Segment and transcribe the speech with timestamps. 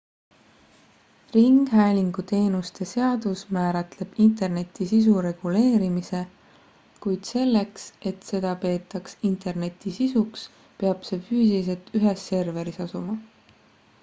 [1.33, 6.21] ringhäälingu teenuste seadus määratleb interneti sisu reguleerimise
[7.05, 10.47] kuid selleks et seda peetaks interneti sisuks
[10.81, 13.19] peab see füüsiliselt ühes serveris asuma